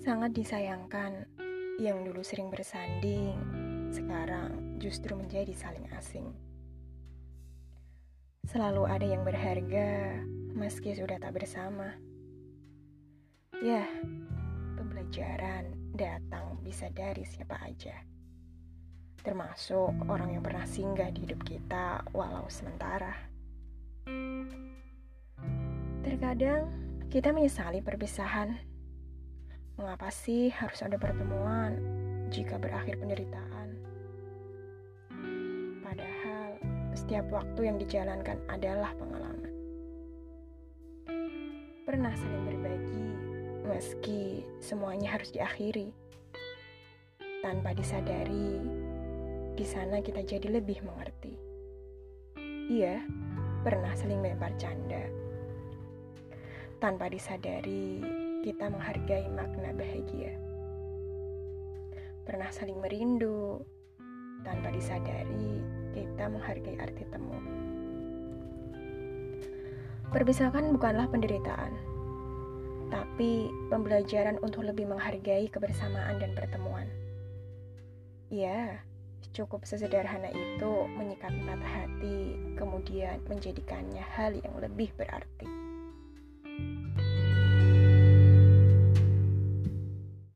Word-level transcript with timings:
Sangat 0.00 0.32
disayangkan, 0.32 1.28
yang 1.76 2.08
dulu 2.08 2.24
sering 2.24 2.48
bersanding, 2.48 3.36
sekarang 3.92 4.80
justru 4.80 5.12
menjadi 5.12 5.52
saling 5.52 5.84
asing. 5.92 6.32
Selalu 8.48 8.88
ada 8.88 9.04
yang 9.04 9.28
berharga, 9.28 10.24
meski 10.56 10.96
sudah 10.96 11.20
tak 11.20 11.36
bersama. 11.36 12.00
Ya, 13.60 13.84
pembelajaran 14.80 15.68
datang 15.92 16.56
bisa 16.64 16.88
dari 16.88 17.28
siapa 17.28 17.60
aja. 17.60 18.00
Termasuk 19.20 20.08
orang 20.08 20.32
yang 20.32 20.40
pernah 20.40 20.64
singgah 20.64 21.12
di 21.12 21.28
hidup 21.28 21.44
kita 21.44 22.08
walau 22.16 22.48
sementara. 22.48 23.20
Terkadang 26.00 26.72
kita 27.12 27.36
menyesali 27.36 27.84
perpisahan. 27.84 28.69
Mengapa 29.80 30.12
sih 30.12 30.52
harus 30.52 30.84
ada 30.84 31.00
pertemuan 31.00 31.80
jika 32.28 32.60
berakhir 32.60 33.00
penderitaan? 33.00 33.80
Padahal 35.80 36.60
setiap 36.92 37.24
waktu 37.32 37.60
yang 37.64 37.80
dijalankan 37.80 38.36
adalah 38.52 38.92
pengalaman. 39.00 39.48
Pernah 41.88 42.12
saling 42.12 42.44
berbagi 42.44 43.08
meski 43.64 44.44
semuanya 44.60 45.16
harus 45.16 45.32
diakhiri. 45.32 45.96
Tanpa 47.40 47.72
disadari, 47.72 48.60
di 49.56 49.64
sana 49.64 50.04
kita 50.04 50.20
jadi 50.20 50.60
lebih 50.60 50.84
mengerti. 50.84 51.40
Iya, 52.68 53.00
pernah 53.64 53.96
saling 53.96 54.20
melempar 54.20 54.52
canda. 54.60 55.08
Tanpa 56.84 57.08
disadari, 57.08 58.19
kita 58.40 58.72
menghargai 58.72 59.28
makna 59.36 59.76
bahagia. 59.76 60.32
Pernah 62.24 62.48
saling 62.48 62.80
merindu, 62.80 63.60
tanpa 64.40 64.72
disadari, 64.72 65.60
kita 65.92 66.24
menghargai 66.32 66.80
arti 66.80 67.04
temu. 67.12 67.36
Perpisahan 70.10 70.72
bukanlah 70.74 71.06
penderitaan, 71.12 71.72
tapi 72.90 73.52
pembelajaran 73.68 74.40
untuk 74.42 74.66
lebih 74.66 74.88
menghargai 74.90 75.46
kebersamaan 75.52 76.18
dan 76.18 76.32
pertemuan. 76.34 76.88
Ya, 78.32 78.82
cukup 79.36 79.62
sesederhana 79.68 80.32
itu 80.32 80.72
menyikapi 80.98 81.44
patah 81.46 81.72
hati, 81.84 82.18
kemudian 82.58 83.22
menjadikannya 83.30 84.02
hal 84.02 84.34
yang 84.34 84.54
lebih 84.58 84.90
berarti. 84.98 85.46